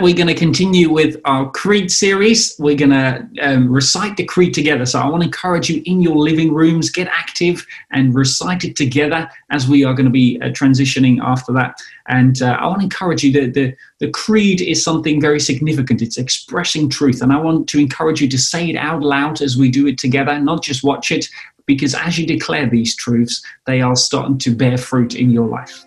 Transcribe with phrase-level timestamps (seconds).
[0.00, 2.56] we're going to continue with our Creed series.
[2.58, 4.86] We're going to um, recite the Creed together.
[4.86, 8.74] So I want to encourage you in your living rooms, get active and recite it
[8.74, 11.78] together as we are going to be uh, transitioning after that.
[12.08, 16.02] And uh, I want to encourage you that the, the Creed is something very significant.
[16.02, 17.22] It's expressing truth.
[17.22, 19.98] And I want to encourage you to say it out loud as we do it
[19.98, 21.28] together, not just watch it,
[21.66, 25.86] because as you declare these truths, they are starting to bear fruit in your life.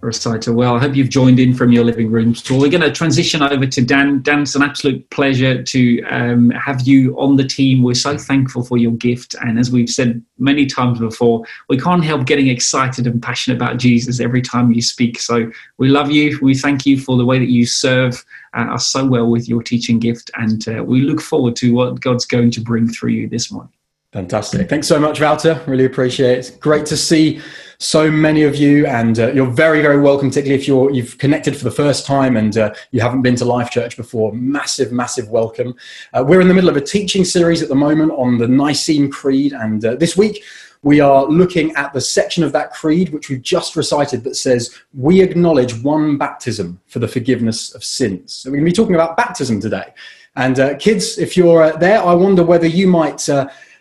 [0.00, 0.54] recital.
[0.54, 2.48] Well, I hope you've joined in from your living rooms.
[2.48, 4.22] Well, we're going to transition over to Dan.
[4.22, 7.82] Dan, it's an absolute pleasure to um, have you on the team.
[7.82, 9.34] We're so thankful for your gift.
[9.42, 13.78] And as we've said many times before, we can't help getting excited and passionate about
[13.78, 15.20] Jesus every time you speak.
[15.20, 16.38] So we love you.
[16.42, 18.24] We thank you for the way that you serve
[18.56, 20.30] uh, us so well with your teaching gift.
[20.34, 23.72] And uh, we look forward to what God's going to bring through you this morning.
[24.12, 24.68] Fantastic.
[24.68, 25.62] Thanks so much, Wouter.
[25.68, 26.58] Really appreciate it.
[26.58, 27.40] Great to see
[27.78, 31.56] so many of you, and uh, you're very, very welcome, particularly if you're, you've connected
[31.56, 34.32] for the first time and uh, you haven't been to Life Church before.
[34.32, 35.76] Massive, massive welcome.
[36.12, 39.12] Uh, we're in the middle of a teaching series at the moment on the Nicene
[39.12, 40.42] Creed, and uh, this week
[40.82, 44.76] we are looking at the section of that creed which we've just recited that says,
[44.92, 48.32] We acknowledge one baptism for the forgiveness of sins.
[48.32, 49.94] So we're going to be talking about baptism today.
[50.36, 53.28] And uh, kids, if you're uh, there, I wonder whether you might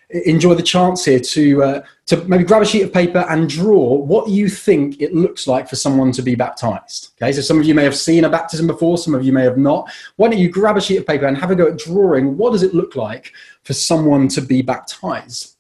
[0.09, 3.93] enjoy the chance here to uh, to maybe grab a sheet of paper and draw
[3.93, 7.11] what you think it looks like for someone to be baptized.
[7.17, 9.43] Okay, so some of you may have seen a baptism before, some of you may
[9.43, 9.89] have not.
[10.15, 12.51] Why don't you grab a sheet of paper and have a go at drawing what
[12.51, 13.33] does it look like
[13.63, 15.55] for someone to be baptized?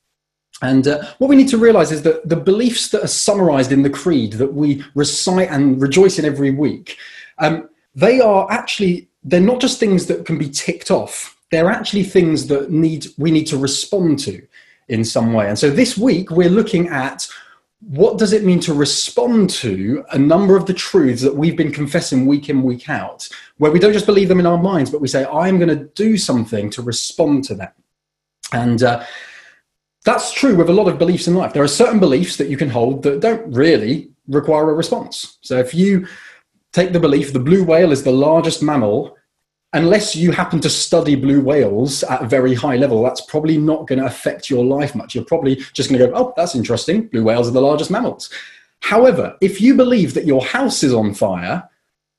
[0.61, 3.83] And uh, what we need to realize is that the beliefs that are summarized in
[3.83, 6.97] the creed that we recite and rejoice in every week,
[7.37, 12.03] um, they are actually, they're not just things that can be ticked off they're actually
[12.03, 14.45] things that need we need to respond to
[14.87, 15.47] in some way.
[15.47, 17.27] And so this week we're looking at
[17.81, 21.71] what does it mean to respond to a number of the truths that we've been
[21.71, 24.99] confessing week in week out where we don't just believe them in our minds but
[24.99, 27.71] we say i'm going to do something to respond to them
[28.51, 29.05] and uh,
[30.05, 31.53] that's true with a lot of beliefs in life.
[31.53, 35.37] There are certain beliefs that you can hold that don't really require a response.
[35.41, 36.07] So if you
[36.71, 39.17] take the belief the blue whale is the largest mammal
[39.73, 43.87] unless you happen to study blue whales at a very high level, that's probably not
[43.87, 45.13] going to affect your life much.
[45.13, 47.07] You're probably just going to go, oh, that's interesting.
[47.07, 48.29] Blue whales are the largest mammals.
[48.81, 51.69] However, if you believe that your house is on fire,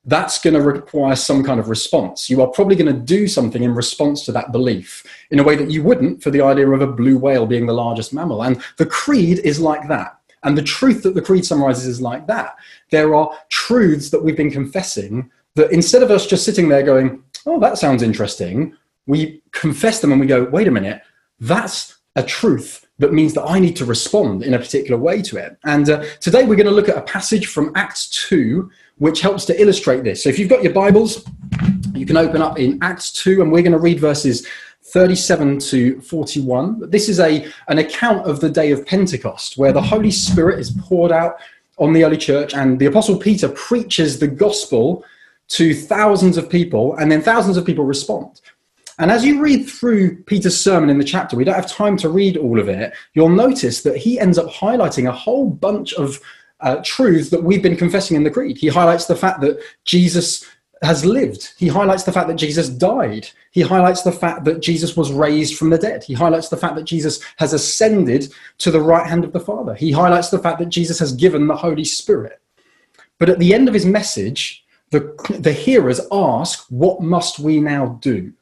[0.05, 2.31] that's going to require some kind of response.
[2.31, 5.57] You are probably going to do something in response to that belief in a way
[5.57, 8.43] that you wouldn't for the idea of a blue whale being the largest mammal.
[8.43, 10.19] And the creed is like that.
[10.43, 12.57] And the truth that the creed summarizes is like that.
[12.91, 17.23] There are truths that we've been confessing that instead of us just sitting there going,
[17.47, 18.77] oh, that sounds interesting,
[19.07, 21.03] we confess them and we go, wait a minute,
[21.41, 25.39] that's a truth that means that I need to respond in a particular way to
[25.39, 25.57] it.
[25.65, 29.47] And uh, today we're going to look at a passage from Acts 2, which helps
[29.47, 30.23] to illustrate this.
[30.23, 31.25] So if you've got your Bibles,
[31.95, 34.47] you can open up in Acts 2, and we're going to read verses
[34.85, 36.91] 37 to 41.
[36.91, 40.71] This is a, an account of the day of Pentecost, where the Holy Spirit is
[40.71, 41.37] poured out
[41.79, 45.05] on the early church, and the Apostle Peter preaches the gospel
[45.50, 48.41] to thousands of people, and then thousands of people respond.
[48.99, 52.08] And as you read through Peter's sermon in the chapter, we don't have time to
[52.08, 52.93] read all of it.
[53.14, 56.20] You'll notice that he ends up highlighting a whole bunch of
[56.61, 58.58] uh, truths that we've been confessing in the Creed.
[58.58, 60.44] He highlights the fact that Jesus
[60.82, 61.52] has lived.
[61.58, 63.29] He highlights the fact that Jesus died.
[63.50, 66.05] He highlights the fact that Jesus was raised from the dead.
[66.05, 69.75] He highlights the fact that Jesus has ascended to the right hand of the Father.
[69.75, 72.41] He highlights the fact that Jesus has given the Holy Spirit.
[73.19, 77.99] But at the end of his message, the, the hearers ask, What must we now
[78.01, 78.33] do?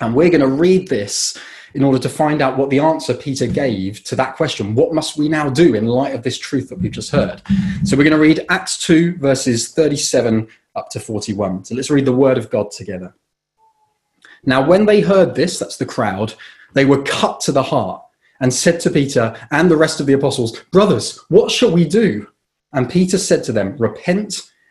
[0.00, 1.38] And we're going to read this
[1.74, 4.74] in order to find out what the answer Peter gave to that question.
[4.74, 7.42] What must we now do in light of this truth that we've just heard?
[7.84, 11.64] So we're going to read Acts 2, verses 37 up to 41.
[11.64, 13.14] So let's read the word of God together.
[14.44, 16.34] Now, when they heard this, that's the crowd,
[16.74, 18.02] they were cut to the heart
[18.40, 22.28] and said to Peter and the rest of the apostles, Brothers, what shall we do?
[22.72, 24.50] And Peter said to them, Repent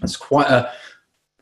[0.00, 0.70] That's quite a,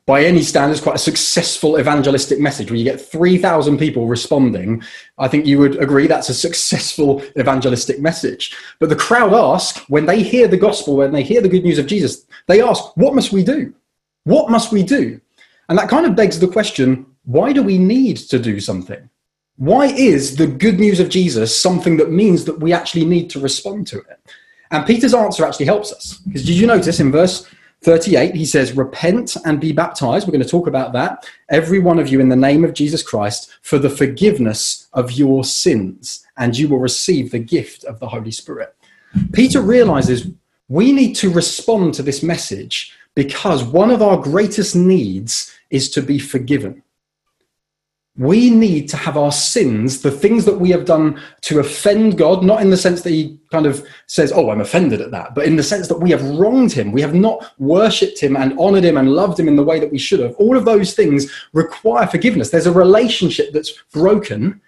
[0.06, 4.82] by any standards, quite a successful evangelistic message where you get 3,000 people responding.
[5.19, 8.56] I think you would agree that's a successful evangelistic message.
[8.78, 11.78] But the crowd ask, when they hear the gospel, when they hear the good news
[11.78, 13.75] of Jesus, they ask, What must we do?
[14.25, 15.20] What must we do?
[15.69, 19.10] And that kind of begs the question why do we need to do something?
[19.56, 23.40] Why is the good news of Jesus something that means that we actually need to
[23.40, 24.20] respond to it?
[24.70, 26.19] And Peter's answer actually helps us.
[26.19, 27.48] Because did you notice in verse
[27.82, 30.26] 38, he says, Repent and be baptized.
[30.26, 31.28] We're going to talk about that.
[31.50, 35.44] Every one of you in the name of Jesus Christ for the forgiveness of your
[35.44, 38.75] sins, and you will receive the gift of the Holy Spirit.
[39.32, 40.28] Peter realizes
[40.69, 46.02] we need to respond to this message because one of our greatest needs is to
[46.02, 46.82] be forgiven
[48.19, 52.43] we need to have our sins, the things that we have done to offend God,
[52.43, 55.45] not in the sense that He kind of says, Oh, I'm offended at that, but
[55.45, 56.93] in the sense that we have wronged Him.
[56.93, 59.93] We have not worshipped Him and honored Him and loved Him in the way that
[59.93, 60.35] we should have.
[60.37, 62.51] All of those things require forgiveness.
[62.51, 64.61] There's a relationship that's broken,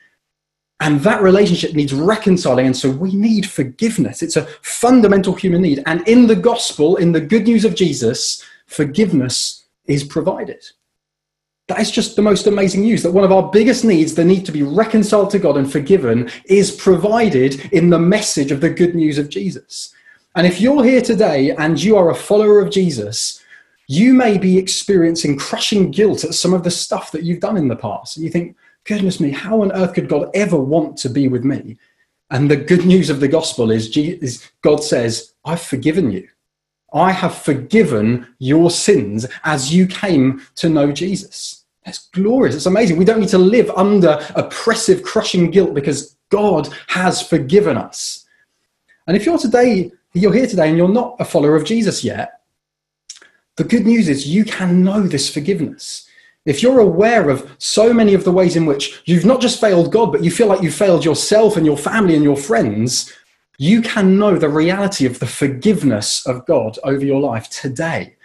[0.81, 2.67] and that relationship needs reconciling.
[2.67, 4.23] And so we need forgiveness.
[4.23, 5.83] It's a fundamental human need.
[5.87, 10.65] And in the gospel, in the good news of Jesus, forgiveness is provided.
[11.69, 14.47] That is just the most amazing news that one of our biggest needs, the need
[14.47, 18.95] to be reconciled to God and forgiven, is provided in the message of the good
[18.95, 19.95] news of Jesus.
[20.35, 23.43] And if you're here today and you are a follower of Jesus,
[23.87, 27.69] you may be experiencing crushing guilt at some of the stuff that you've done in
[27.69, 28.17] the past.
[28.17, 31.45] And you think, goodness me, how on earth could God ever want to be with
[31.45, 31.77] me?
[32.31, 36.29] And the good news of the gospel is, God says, I've forgiven you.
[36.93, 41.58] I have forgiven your sins as you came to know Jesus.
[41.89, 42.55] It's glorious.
[42.55, 42.97] It's amazing.
[42.97, 48.27] We don't need to live under oppressive, crushing guilt because God has forgiven us.
[49.07, 52.41] And if you're today, you're here today and you're not a follower of Jesus yet,
[53.57, 56.09] the good news is you can know this forgiveness.
[56.45, 59.93] If you're aware of so many of the ways in which you've not just failed
[59.93, 63.13] God, but you feel like you failed yourself and your family and your friends,
[63.59, 68.17] you can know the reality of the forgiveness of God over your life today.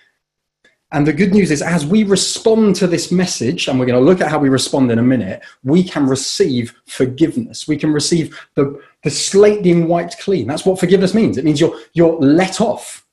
[0.93, 4.05] And the good news is, as we respond to this message, and we're going to
[4.05, 7.67] look at how we respond in a minute, we can receive forgiveness.
[7.67, 10.45] We can receive the, the slate being wiped clean.
[10.45, 11.39] That's what forgiveness means.
[11.39, 13.03] It means you're, you're let off.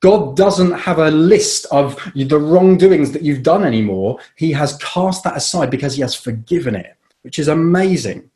[0.00, 4.18] God doesn't have a list of the wrongdoings that you've done anymore.
[4.36, 8.30] He has cast that aside because he has forgiven it, which is amazing.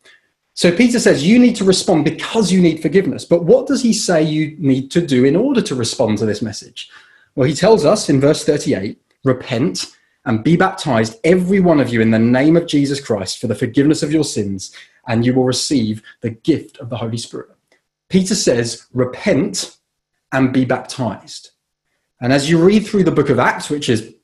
[0.55, 3.27] So Peter says you need to respond because you need forgiveness.
[3.27, 6.41] But what does he say you need to do in order to respond to this
[6.41, 6.91] message?
[7.37, 9.87] Well, he tells us in verse 38 repent
[10.25, 13.55] and be baptized, every one of you, in the name of Jesus Christ for the
[13.55, 14.75] forgiveness of your sins,
[15.07, 17.51] and you will receive the gift of the Holy Spirit.
[18.09, 19.77] Peter says, repent
[20.33, 21.51] and be baptized.
[22.21, 24.15] And as you read through the book of Acts, which is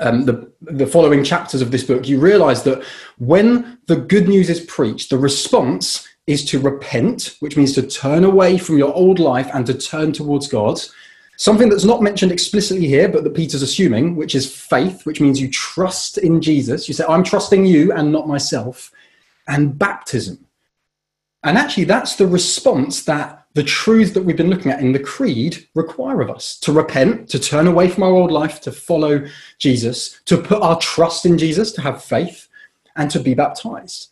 [0.00, 2.82] um, the, the following chapters of this book, you realize that
[3.18, 8.24] when the good news is preached, the response is to repent, which means to turn
[8.24, 10.80] away from your old life and to turn towards God
[11.40, 15.40] Something that's not mentioned explicitly here, but that Peter's assuming, which is faith, which means
[15.40, 16.88] you trust in Jesus.
[16.88, 18.90] You say, I'm trusting you and not myself.
[19.46, 20.44] And baptism.
[21.44, 24.98] And actually, that's the response that the truths that we've been looking at in the
[24.98, 29.24] creed require of us to repent, to turn away from our old life, to follow
[29.58, 32.48] Jesus, to put our trust in Jesus, to have faith,
[32.96, 34.08] and to be baptized.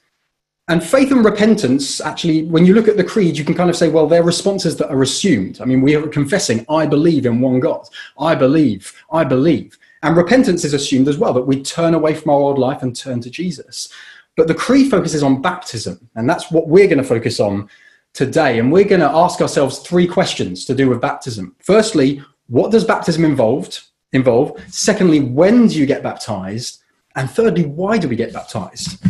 [0.68, 3.76] And faith and repentance, actually, when you look at the creed, you can kind of
[3.76, 5.60] say, well, they're responses that are assumed.
[5.60, 7.88] I mean, we are confessing, I believe in one God.
[8.18, 9.78] I believe, I believe.
[10.02, 12.96] And repentance is assumed as well, that we turn away from our old life and
[12.96, 13.92] turn to Jesus.
[14.36, 17.68] But the creed focuses on baptism, and that's what we're going to focus on
[18.12, 18.58] today.
[18.58, 21.54] And we're going to ask ourselves three questions to do with baptism.
[21.60, 23.82] Firstly, what does baptism involved,
[24.12, 24.60] involve?
[24.68, 26.82] Secondly, when do you get baptized?
[27.14, 29.02] And thirdly, why do we get baptized?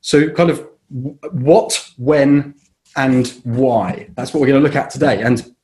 [0.00, 2.54] So, kind of what, when,
[2.96, 4.08] and why.
[4.14, 5.22] That's what we're going to look at today.
[5.22, 5.54] And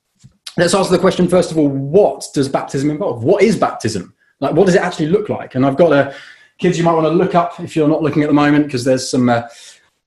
[0.56, 3.24] let's answer the question first of all what does baptism involve?
[3.24, 4.14] What is baptism?
[4.40, 5.54] Like, what does it actually look like?
[5.54, 6.14] And I've got a
[6.58, 8.84] kids you might want to look up if you're not looking at the moment because
[8.84, 9.28] there's some.
[9.28, 9.42] Uh,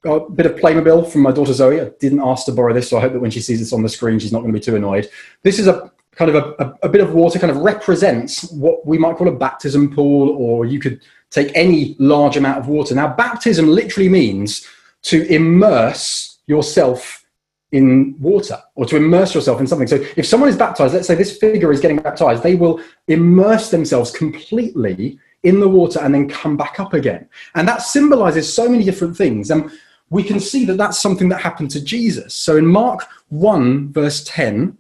[0.06, 1.82] a bit of Playmobil from my daughter Zoe.
[1.82, 3.82] I didn't ask to borrow this, so I hope that when she sees this on
[3.82, 5.10] the screen, she's not going to be too annoyed.
[5.42, 8.86] This is a kind of a, a, a, bit of water, kind of represents what
[8.86, 12.94] we might call a baptism pool, or you could take any large amount of water.
[12.94, 14.68] Now, baptism literally means
[15.06, 17.26] to immerse yourself
[17.72, 19.88] in water or to immerse yourself in something.
[19.88, 23.70] So if someone is baptized, let's say this figure is getting baptized, they will immerse
[23.70, 27.28] themselves completely in the water and then come back up again.
[27.54, 29.52] And that symbolizes so many different things.
[29.52, 29.72] And
[30.10, 32.34] we can see that that's something that happened to Jesus.
[32.34, 34.78] So in Mark 1, verse 10,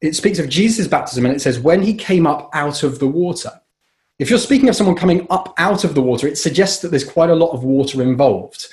[0.00, 3.08] it speaks of Jesus' baptism and it says, when he came up out of the
[3.08, 3.50] water.
[4.20, 7.02] If you're speaking of someone coming up out of the water, it suggests that there's
[7.02, 8.68] quite a lot of water involved.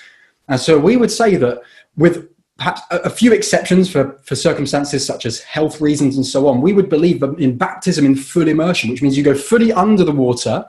[0.51, 1.61] And so we would say that
[1.95, 2.27] with
[2.57, 6.73] perhaps a few exceptions for, for circumstances such as health reasons and so on, we
[6.73, 10.65] would believe in baptism in full immersion, which means you go fully under the water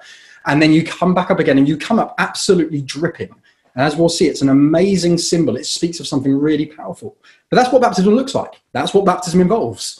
[0.47, 3.29] and then you come back up again and you come up absolutely dripping.
[3.75, 5.57] And as we'll see, it's an amazing symbol.
[5.57, 7.17] It speaks of something really powerful.
[7.51, 8.63] But that's what baptism looks like.
[8.71, 9.99] That's what baptism involves.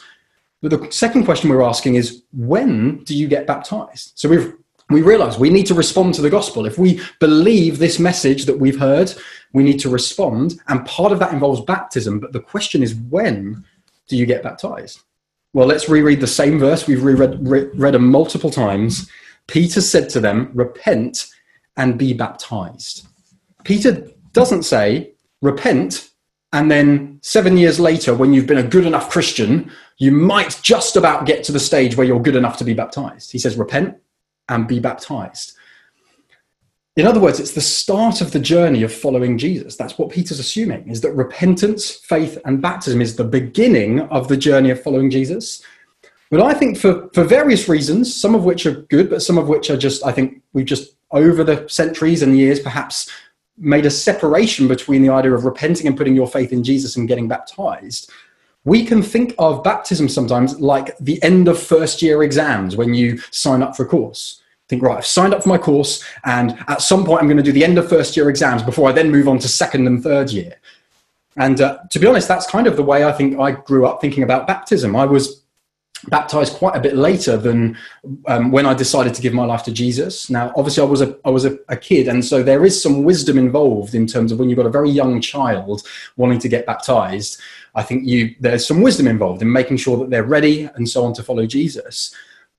[0.61, 4.13] But the second question we're asking is when do you get baptized?
[4.15, 4.55] So we've
[4.93, 6.67] we realize we need to respond to the gospel.
[6.67, 9.13] If we believe this message that we've heard,
[9.53, 10.61] we need to respond.
[10.69, 12.21] And part of that involves baptism.
[12.21, 13.65] But the question is, when
[14.09, 15.01] do you get baptized?
[15.55, 19.11] Well, let's reread the same verse we've reread re- read them multiple times.
[19.47, 21.27] Peter said to them, Repent
[21.77, 23.07] and be baptized.
[23.65, 26.11] Peter doesn't say, repent,
[26.53, 30.97] and then seven years later, when you've been a good enough Christian, you might just
[30.97, 33.33] about get to the stage where you're good enough to be baptized.
[33.33, 33.97] He says, repent
[34.49, 35.55] and be baptized.
[36.97, 39.77] In other words, it's the start of the journey of following Jesus.
[39.77, 44.37] That's what Peter's assuming, is that repentance, faith, and baptism is the beginning of the
[44.37, 45.63] journey of following Jesus.
[46.31, 49.49] But I think for, for various reasons, some of which are good, but some of
[49.49, 53.11] which are just, I think we've just, over the centuries and years, perhaps
[53.57, 57.09] made a separation between the idea of repenting and putting your faith in Jesus and
[57.09, 58.11] getting baptized,
[58.65, 63.19] we can think of baptism sometimes like the end of first year exams when you
[63.31, 64.41] sign up for a course.
[64.69, 67.43] Think, right, I've signed up for my course, and at some point I'm going to
[67.43, 70.03] do the end of first year exams before I then move on to second and
[70.03, 70.55] third year.
[71.37, 74.01] And uh, to be honest, that's kind of the way I think I grew up
[74.01, 74.95] thinking about baptism.
[74.95, 75.43] I was
[76.09, 77.77] baptized quite a bit later than
[78.27, 80.29] um, when I decided to give my life to Jesus.
[80.31, 83.05] Now, obviously, I was a I was a, a, kid, and so there is some
[83.05, 86.67] wisdom involved in terms of when you've got a very young child wanting to get
[86.67, 87.41] baptized.
[87.75, 91.05] I think you there's some wisdom involved in making sure that they're ready and so
[91.05, 92.15] on to follow Jesus.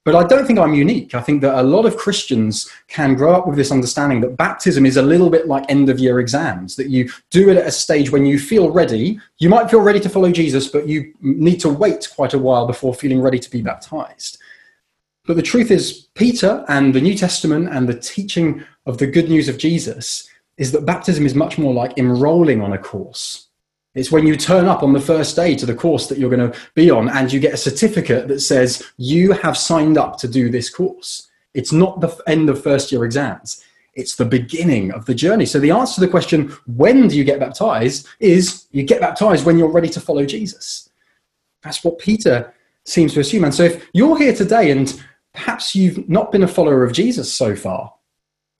[0.05, 1.15] But I don't think I'm unique.
[1.15, 4.86] I think that a lot of Christians can grow up with this understanding that baptism
[4.86, 7.72] is a little bit like end of year exams, that you do it at a
[7.72, 9.17] stage when you feel ready.
[9.38, 12.67] You might feel ready to follow Jesus, but you need to wait quite a while
[12.67, 14.39] before feeling ready to be baptized.
[15.25, 19.29] But the truth is, Peter and the New Testament and the teaching of the good
[19.29, 20.27] news of Jesus
[20.58, 23.48] is that baptism is much more like enrolling on a course
[23.95, 26.51] it's when you turn up on the first day to the course that you're going
[26.51, 30.27] to be on and you get a certificate that says you have signed up to
[30.27, 31.29] do this course.
[31.53, 33.63] It's not the end of first year exams.
[33.93, 35.45] It's the beginning of the journey.
[35.45, 39.45] So the answer to the question, when do you get baptized, is you get baptized
[39.45, 40.89] when you're ready to follow Jesus.
[41.62, 42.51] That's what Peter
[42.85, 43.43] seems to assume.
[43.43, 45.00] And so if you're here today and
[45.33, 47.93] perhaps you've not been a follower of Jesus so far,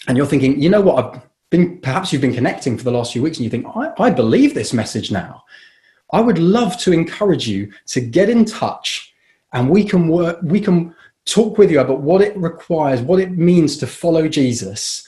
[0.08, 1.22] and you're thinking, you know what, I've
[1.54, 4.10] been perhaps you've been connecting for the last few weeks and you think I, I
[4.10, 5.44] believe this message now
[6.12, 9.14] i would love to encourage you to get in touch
[9.54, 10.96] and we can work we can
[11.26, 15.08] talk with you about what it requires what it means to follow jesus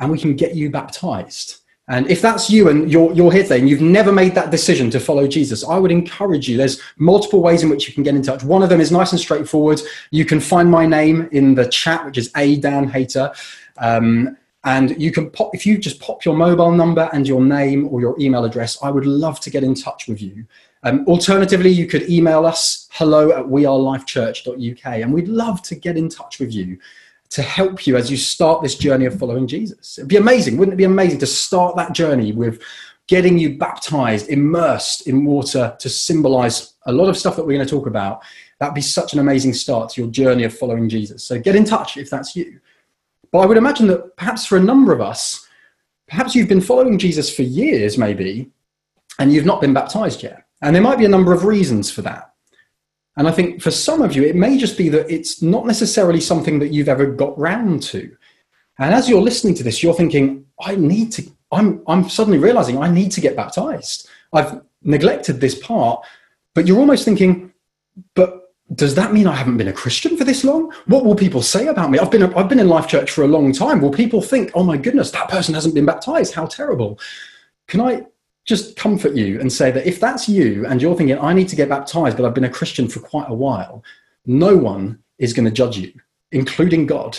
[0.00, 3.60] and we can get you baptized And if that's you and you're, you're here today
[3.60, 6.58] and you've never made that decision to follow Jesus, I would encourage you.
[6.58, 8.44] There's multiple ways in which you can get in touch.
[8.44, 9.80] One of them is nice and straightforward.
[10.10, 13.32] You can find my name in the chat, which is A Dan Hater.
[13.78, 17.88] Um, and you can pop, if you just pop your mobile number and your name
[17.88, 20.46] or your email address, I would love to get in touch with you.
[20.82, 26.08] Um, alternatively, you could email us hello at wearelifechurch.uk and we'd love to get in
[26.08, 26.78] touch with you
[27.30, 29.98] to help you as you start this journey of following Jesus.
[29.98, 32.62] It'd be amazing, wouldn't it be amazing to start that journey with
[33.06, 37.66] getting you baptized, immersed in water to symbolize a lot of stuff that we're going
[37.66, 38.22] to talk about?
[38.60, 41.22] That'd be such an amazing start to your journey of following Jesus.
[41.22, 42.60] So get in touch if that's you.
[43.32, 45.46] But I would imagine that perhaps for a number of us,
[46.08, 48.50] perhaps you've been following Jesus for years, maybe,
[49.18, 50.44] and you've not been baptized yet.
[50.62, 52.32] And there might be a number of reasons for that.
[53.16, 56.20] And I think for some of you, it may just be that it's not necessarily
[56.20, 58.16] something that you've ever got round to.
[58.78, 62.78] And as you're listening to this, you're thinking, I need to, I'm, I'm suddenly realizing
[62.78, 64.08] I need to get baptized.
[64.32, 66.06] I've neglected this part.
[66.54, 67.52] But you're almost thinking,
[68.14, 70.72] but does that mean I haven't been a Christian for this long?
[70.86, 71.98] What will people say about me?
[71.98, 73.80] I've been, I've been in Life Church for a long time.
[73.80, 76.34] Will people think, oh my goodness, that person hasn't been baptized?
[76.34, 76.98] How terrible.
[77.66, 78.04] Can I
[78.44, 81.56] just comfort you and say that if that's you and you're thinking, I need to
[81.56, 83.82] get baptized, but I've been a Christian for quite a while,
[84.26, 85.92] no one is going to judge you,
[86.32, 87.18] including God.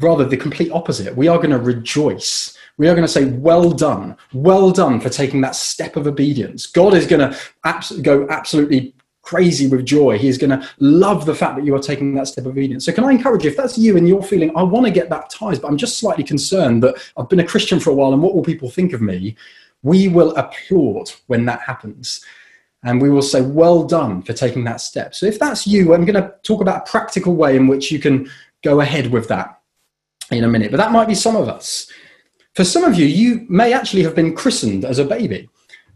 [0.00, 1.16] Rather, the complete opposite.
[1.16, 2.56] We are going to rejoice.
[2.76, 4.18] We are going to say, Well done.
[4.34, 6.66] Well done for taking that step of obedience.
[6.66, 8.94] God is going to abs- go absolutely
[9.28, 10.18] crazy with joy.
[10.18, 12.84] He is going to love the fact that you are taking that step of obedience.
[12.86, 15.10] So, can I encourage you, if that's you and you're feeling, I want to get
[15.10, 18.22] baptized, but I'm just slightly concerned that I've been a Christian for a while and
[18.22, 19.36] what will people think of me?
[19.82, 22.24] we will applaud when that happens.
[22.84, 25.14] And we will say, well done for taking that step.
[25.14, 27.98] So if that's you, I'm going to talk about a practical way in which you
[27.98, 28.30] can
[28.62, 29.60] go ahead with that
[30.30, 30.70] in a minute.
[30.70, 31.90] But that might be some of us.
[32.54, 35.48] For some of you, you may actually have been christened as a baby.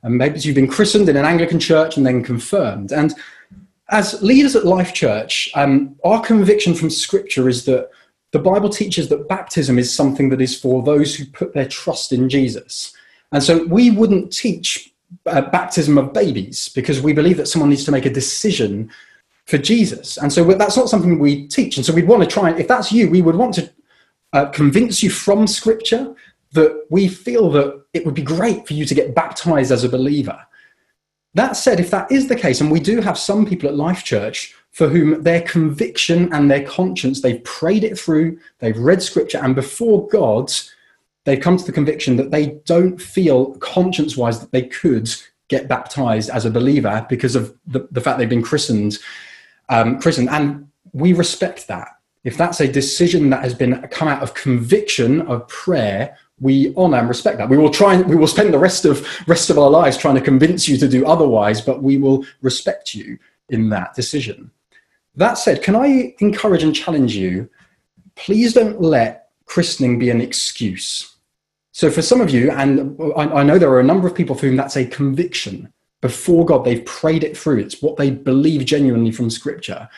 [0.03, 2.93] And maybe you've been christened in an Anglican church and then confirmed.
[2.93, 3.15] And
[3.91, 7.91] as leaders at Life Church, um, our conviction from Scripture is that
[8.33, 12.13] the Bible teaches that baptism is something that is for those who put their trust
[12.13, 12.95] in Jesus.
[13.31, 14.93] And so we wouldn't teach
[15.27, 18.91] uh, baptism of babies because we believe that someone needs to make a decision
[19.45, 20.17] for Jesus.
[20.17, 21.77] And so that's not something we teach.
[21.77, 23.71] And so we'd want to try, if that's you, we would want to
[24.33, 26.15] uh, convince you from Scripture
[26.53, 29.88] that we feel that it would be great for you to get baptized as a
[29.88, 30.38] believer.
[31.35, 34.05] That said, if that is the case, and we do have some people at Life
[34.05, 39.38] Church for whom their conviction and their conscience, they've prayed it through, they've read Scripture,
[39.43, 40.53] and before God,
[41.25, 45.11] they've come to the conviction that they don't feel conscience wise that they could
[45.49, 48.99] get baptized as a believer because of the, the fact they've been christened
[49.69, 51.88] um, christened and we respect that
[52.25, 56.98] if that's a decision that has been come out of conviction of prayer we honor
[56.98, 59.59] and respect that we will try and we will spend the rest of rest of
[59.59, 63.70] our lives trying to convince you to do otherwise but we will respect you in
[63.70, 64.50] that decision
[65.14, 67.48] that said can i encourage and challenge you
[68.16, 71.12] please don't let christening be an excuse
[71.72, 74.37] so for some of you, and I, I know there are a number of people
[74.37, 77.59] for whom that's a conviction before God, they've prayed it through.
[77.59, 79.88] It's what they believe genuinely from Scripture.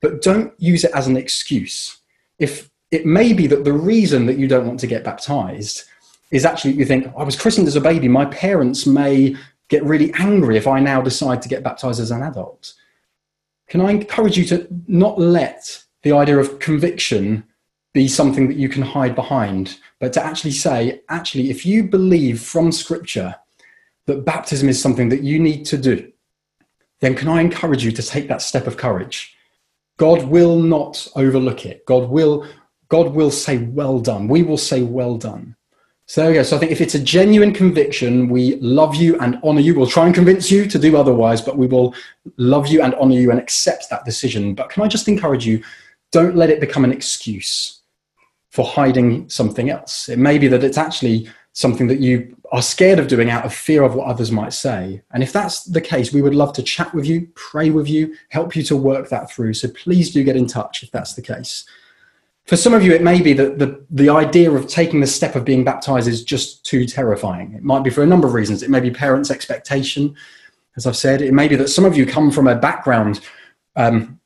[0.00, 1.98] But don't use it as an excuse.
[2.38, 5.84] If it may be that the reason that you don't want to get baptized
[6.30, 9.36] is actually you think, I was christened as a baby, my parents may
[9.68, 12.74] get really angry if I now decide to get baptized as an adult.
[13.68, 17.44] Can I encourage you to not let the idea of conviction
[17.92, 22.40] be something that you can hide behind, but to actually say, actually, if you believe
[22.40, 23.34] from Scripture
[24.04, 26.12] that baptism is something that you need to do,
[27.00, 29.34] then can I encourage you to take that step of courage?
[29.96, 31.84] God will not overlook it.
[31.86, 32.46] God will,
[32.88, 34.28] God will say, well done.
[34.28, 35.56] We will say, well done.
[36.08, 36.44] So there we go.
[36.44, 39.74] So I think if it's a genuine conviction, we love you and honor you.
[39.74, 41.94] We'll try and convince you to do otherwise, but we will
[42.36, 44.54] love you and honor you and accept that decision.
[44.54, 45.64] But can I just encourage you,
[46.12, 47.80] don't let it become an excuse
[48.50, 50.08] for hiding something else.
[50.08, 53.52] It may be that it's actually something that you are scared of doing out of
[53.52, 55.02] fear of what others might say.
[55.10, 58.14] And if that's the case, we would love to chat with you, pray with you,
[58.28, 59.54] help you to work that through.
[59.54, 61.64] So please do get in touch if that's the case.
[62.46, 65.34] For some of you, it may be that the, the idea of taking the step
[65.34, 67.52] of being baptized is just too terrifying.
[67.54, 68.62] It might be for a number of reasons.
[68.62, 70.14] It may be parents' expectation,
[70.76, 71.22] as I've said.
[71.22, 73.20] It may be that some of you come from a background
[73.74, 74.20] um,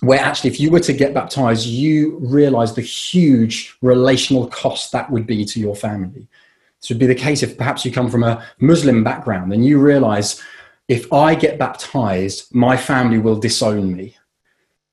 [0.00, 5.10] where actually, if you were to get baptized, you realize the huge relational cost that
[5.10, 6.26] would be to your family.
[6.80, 9.78] This would be the case if perhaps you come from a Muslim background and you
[9.78, 10.42] realize
[10.88, 14.16] if I get baptized, my family will disown me.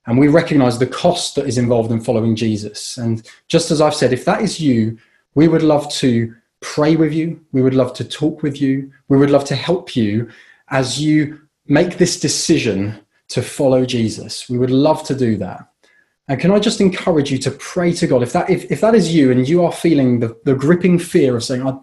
[0.07, 2.97] And we recognize the cost that is involved in following Jesus.
[2.97, 4.97] And just as I've said, if that is you,
[5.35, 7.39] we would love to pray with you.
[7.51, 8.91] We would love to talk with you.
[9.09, 10.29] We would love to help you
[10.69, 14.49] as you make this decision to follow Jesus.
[14.49, 15.67] We would love to do that.
[16.29, 18.23] And can I just encourage you to pray to God?
[18.23, 21.35] If that, if, if that is you and you are feeling the, the gripping fear
[21.35, 21.77] of saying, I,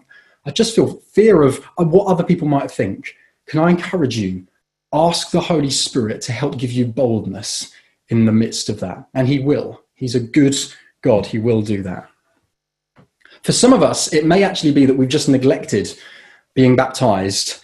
[0.45, 4.47] I just feel fear of what other people might think, can I encourage you?
[4.91, 7.71] Ask the Holy Spirit to help give you boldness
[8.09, 9.07] in the midst of that.
[9.13, 9.81] And He will.
[9.93, 10.55] He's a good
[11.01, 11.25] God.
[11.25, 12.09] He will do that.
[13.43, 15.97] For some of us, it may actually be that we've just neglected
[16.55, 17.61] being baptized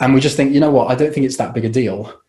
[0.00, 2.20] and we just think, you know what, I don't think it's that big a deal.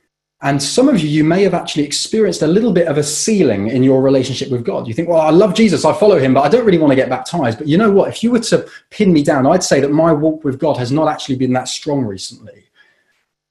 [0.44, 3.68] And some of you, you may have actually experienced a little bit of a ceiling
[3.68, 4.88] in your relationship with God.
[4.88, 6.96] You think, well, I love Jesus, I follow him, but I don't really want to
[6.96, 7.60] get baptized.
[7.60, 8.10] But you know what?
[8.10, 10.92] If you were to pin me down, I'd say that my walk with God has
[10.92, 12.66] not actually been that strong recently.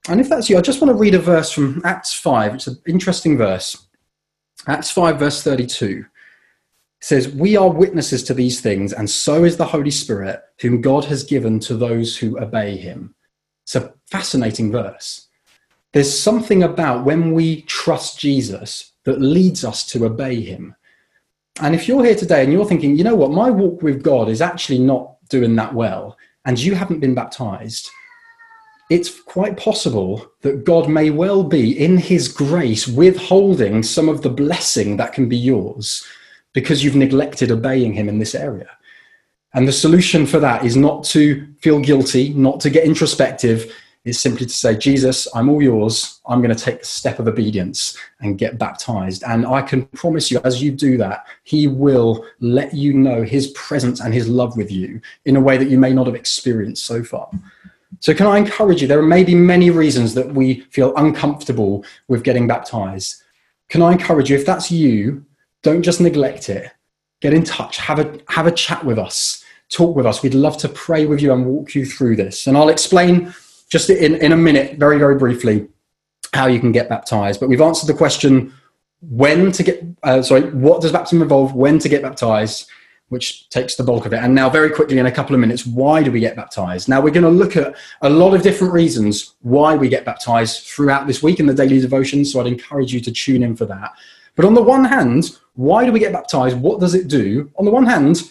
[0.08, 2.54] And if that's you, I just want to read a verse from Acts 5.
[2.54, 3.86] It's an interesting verse.
[4.66, 6.04] Acts 5, verse 32
[7.00, 11.04] says, We are witnesses to these things, and so is the Holy Spirit, whom God
[11.06, 13.14] has given to those who obey him.
[13.64, 15.28] It's a fascinating verse.
[15.92, 20.74] There's something about when we trust Jesus that leads us to obey him.
[21.60, 24.28] And if you're here today and you're thinking, you know what, my walk with God
[24.28, 27.90] is actually not doing that well, and you haven't been baptized,
[28.90, 34.30] it's quite possible that God may well be, in his grace, withholding some of the
[34.30, 36.04] blessing that can be yours
[36.52, 38.68] because you've neglected obeying him in this area.
[39.54, 43.72] And the solution for that is not to feel guilty, not to get introspective,
[44.04, 46.20] is simply to say, Jesus, I'm all yours.
[46.26, 49.22] I'm going to take the step of obedience and get baptized.
[49.24, 53.48] And I can promise you, as you do that, He will let you know His
[53.48, 56.86] presence and His love with you in a way that you may not have experienced
[56.86, 57.28] so far.
[57.98, 58.88] So, can I encourage you?
[58.88, 63.22] There may be many reasons that we feel uncomfortable with getting baptized.
[63.68, 65.24] Can I encourage you, if that's you,
[65.62, 66.70] don't just neglect it.
[67.20, 70.22] Get in touch, have a, have a chat with us, talk with us.
[70.22, 72.46] We'd love to pray with you and walk you through this.
[72.46, 73.34] And I'll explain
[73.68, 75.68] just in, in a minute, very, very briefly,
[76.32, 77.40] how you can get baptized.
[77.40, 78.52] But we've answered the question
[79.02, 82.68] when to get, uh, sorry, what does baptism involve, when to get baptized,
[83.10, 84.20] which takes the bulk of it.
[84.22, 86.88] And now, very quickly, in a couple of minutes, why do we get baptized?
[86.88, 90.66] Now, we're going to look at a lot of different reasons why we get baptized
[90.66, 92.24] throughout this week in the daily devotion.
[92.24, 93.92] So I'd encourage you to tune in for that.
[94.36, 96.58] But on the one hand, why do we get baptized?
[96.58, 97.50] What does it do?
[97.56, 98.22] On the one hand,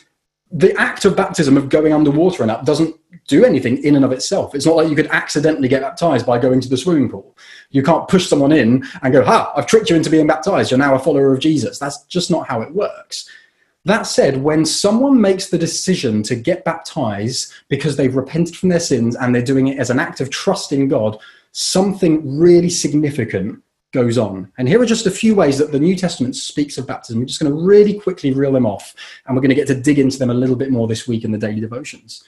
[0.52, 2.96] the act of baptism of going underwater and up doesn't
[3.28, 4.56] do anything in and of itself.
[4.56, 7.38] It's not like you could accidentally get baptized by going to the swimming pool.
[7.70, 10.72] You can't push someone in and go, ha, I've tricked you into being baptized.
[10.72, 11.78] You're now a follower of Jesus.
[11.78, 13.30] That's just not how it works.
[13.86, 18.80] That said, when someone makes the decision to get baptized because they've repented from their
[18.80, 21.18] sins and they're doing it as an act of trust in God,
[21.52, 24.52] something really significant goes on.
[24.58, 27.20] And here are just a few ways that the New Testament speaks of baptism.
[27.20, 28.94] We're just going to really quickly reel them off,
[29.26, 31.24] and we're going to get to dig into them a little bit more this week
[31.24, 32.24] in the daily devotions.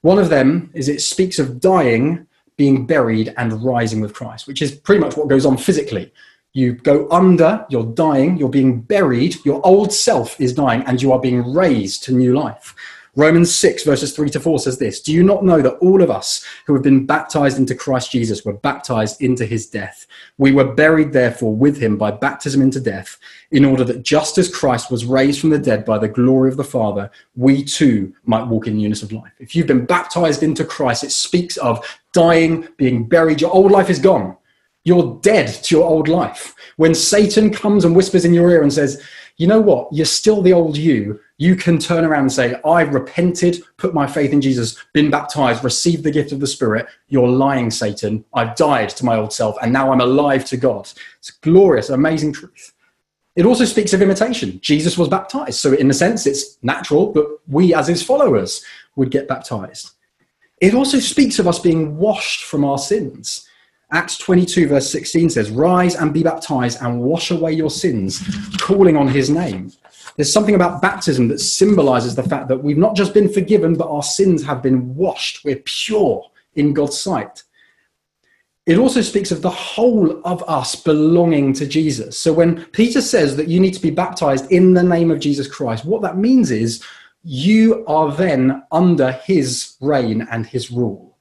[0.00, 4.60] One of them is it speaks of dying, being buried, and rising with Christ, which
[4.60, 6.12] is pretty much what goes on physically.
[6.54, 11.10] You go under, you're dying, you're being buried, your old self is dying, and you
[11.10, 12.76] are being raised to new life.
[13.16, 16.10] Romans 6, verses 3 to 4 says this Do you not know that all of
[16.10, 20.06] us who have been baptized into Christ Jesus were baptized into his death?
[20.38, 23.18] We were buried, therefore, with him by baptism into death,
[23.50, 26.56] in order that just as Christ was raised from the dead by the glory of
[26.56, 29.32] the Father, we too might walk in newness of life.
[29.40, 33.40] If you've been baptized into Christ, it speaks of dying, being buried.
[33.40, 34.36] Your old life is gone.
[34.84, 36.54] You're dead to your old life.
[36.76, 39.02] When Satan comes and whispers in your ear and says,
[39.36, 39.88] you know what?
[39.92, 41.18] You're still the old you.
[41.38, 45.64] You can turn around and say, I've repented, put my faith in Jesus, been baptized,
[45.64, 46.86] received the gift of the Spirit.
[47.08, 48.24] You're lying, Satan.
[48.32, 50.88] I've died to my old self, and now I'm alive to God.
[51.18, 52.72] It's a glorious, amazing truth.
[53.34, 54.60] It also speaks of imitation.
[54.60, 55.58] Jesus was baptized.
[55.58, 59.90] So, in a sense, it's natural that we, as his followers, would get baptized.
[60.60, 63.48] It also speaks of us being washed from our sins.
[63.94, 68.20] Acts 22, verse 16 says, Rise and be baptized and wash away your sins,
[68.58, 69.70] calling on his name.
[70.16, 73.88] There's something about baptism that symbolizes the fact that we've not just been forgiven, but
[73.88, 75.44] our sins have been washed.
[75.44, 77.44] We're pure in God's sight.
[78.66, 82.18] It also speaks of the whole of us belonging to Jesus.
[82.18, 85.46] So when Peter says that you need to be baptized in the name of Jesus
[85.46, 86.82] Christ, what that means is
[87.22, 91.16] you are then under his reign and his rule.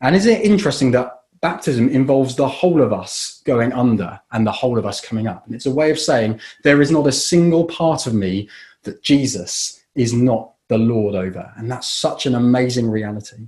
[0.00, 1.15] And isn't it interesting that
[1.46, 5.46] baptism involves the whole of us going under and the whole of us coming up.
[5.46, 8.48] And it's a way of saying there is not a single part of me
[8.82, 11.52] that Jesus is not the Lord over.
[11.56, 13.46] And that's such an amazing reality.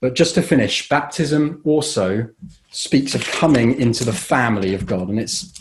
[0.00, 2.30] But just to finish, baptism also
[2.70, 5.10] speaks of coming into the family of God.
[5.10, 5.52] And it's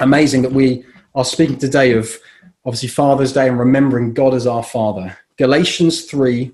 [0.00, 2.18] amazing that we are speaking today of
[2.64, 5.16] obviously Father's Day and remembering God as our Father.
[5.36, 6.52] Galatians 3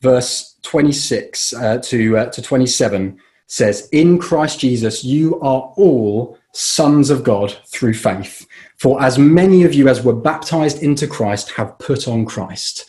[0.00, 7.10] verse 26 uh, to, uh, to 27 says, In Christ Jesus, you are all sons
[7.10, 8.46] of God through faith.
[8.76, 12.86] For as many of you as were baptized into Christ have put on Christ.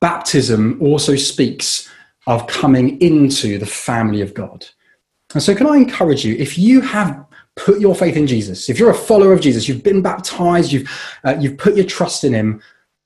[0.00, 1.90] Baptism also speaks
[2.26, 4.66] of coming into the family of God.
[5.34, 7.24] And so, can I encourage you, if you have
[7.56, 10.88] put your faith in Jesus, if you're a follower of Jesus, you've been baptized, you've,
[11.24, 12.62] uh, you've put your trust in him,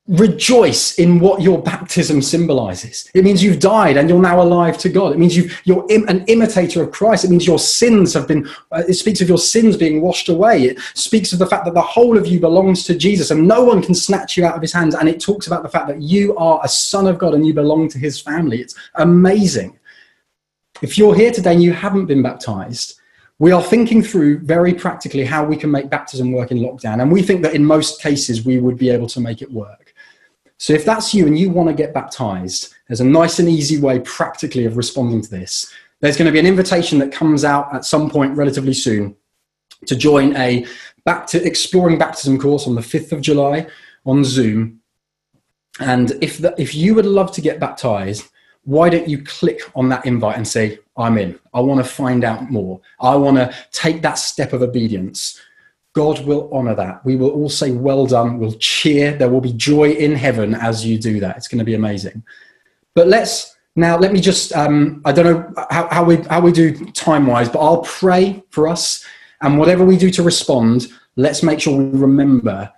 [0.08, 3.08] rejoice in what your baptism symbolizes.
[3.14, 5.12] It means you've died and you're now alive to God.
[5.12, 7.24] It means you are Im- an imitator of Christ.
[7.24, 10.62] It means your sins have been, uh, it speaks of your sins being washed away.
[10.62, 13.62] It speaks of the fact that the whole of you belongs to Jesus and no
[13.62, 14.96] one can snatch you out of his hands.
[14.96, 17.54] And it talks about the fact that you are a son of God and you
[17.54, 18.60] belong to his family.
[18.60, 19.78] It's amazing.
[20.82, 22.98] If you're here today and you haven't been baptized,
[23.38, 27.00] we are thinking through very practically how we can make baptism work in lockdown.
[27.00, 29.81] And we think that in most cases we would be able to make it work.
[30.62, 33.80] So if that's you and you want to get baptized, there's a nice and easy
[33.80, 35.68] way practically of responding to this.
[35.98, 39.16] There's going to be an invitation that comes out at some point relatively soon
[39.86, 40.64] to join a
[41.04, 43.66] bapti- exploring baptism course on the 5th of July
[44.06, 44.78] on Zoom.
[45.80, 48.30] And if, the, if you would love to get baptized,
[48.62, 51.40] why don't you click on that invite and say, I'm in.
[51.52, 52.80] I want to find out more.
[53.00, 55.40] I want to take that step of obedience.
[55.94, 57.04] God will honor that.
[57.04, 58.38] We will all say, Well done.
[58.38, 59.12] We'll cheer.
[59.12, 61.36] There will be joy in heaven as you do that.
[61.36, 62.22] It's going to be amazing.
[62.94, 66.52] But let's now, let me just, um, I don't know how, how, we, how we
[66.52, 69.04] do time wise, but I'll pray for us.
[69.40, 72.70] And whatever we do to respond, let's make sure we remember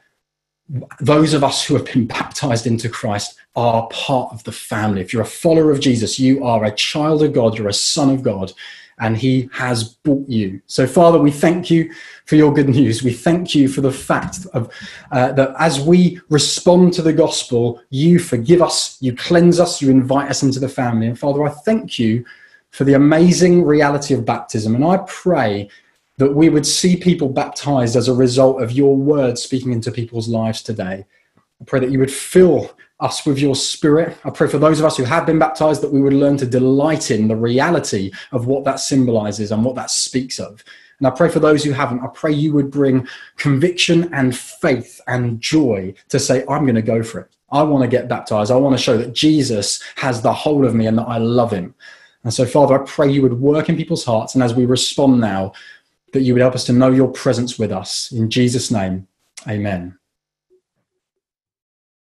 [1.00, 5.00] those of us who have been baptized into Christ are part of the family.
[5.00, 8.10] If you're a follower of Jesus, you are a child of God, you're a son
[8.10, 8.52] of God
[9.00, 10.60] and he has bought you.
[10.66, 11.92] So, Father, we thank you
[12.26, 13.02] for your good news.
[13.02, 14.72] We thank you for the fact of
[15.10, 19.90] uh, that as we respond to the gospel, you forgive us, you cleanse us, you
[19.90, 21.06] invite us into the family.
[21.06, 22.24] And Father, I thank you
[22.70, 24.74] for the amazing reality of baptism.
[24.74, 25.68] And I pray
[26.18, 30.28] that we would see people baptized as a result of your word speaking into people's
[30.28, 31.04] lives today.
[31.60, 34.16] I pray that you would fill us with your spirit.
[34.24, 36.46] I pray for those of us who have been baptized that we would learn to
[36.46, 40.62] delight in the reality of what that symbolizes and what that speaks of.
[40.98, 45.00] And I pray for those who haven't, I pray you would bring conviction and faith
[45.06, 47.30] and joy to say, I'm going to go for it.
[47.50, 48.50] I want to get baptized.
[48.50, 51.50] I want to show that Jesus has the whole of me and that I love
[51.52, 51.74] him.
[52.22, 54.34] And so, Father, I pray you would work in people's hearts.
[54.34, 55.52] And as we respond now,
[56.12, 58.12] that you would help us to know your presence with us.
[58.12, 59.06] In Jesus' name,
[59.48, 59.98] amen.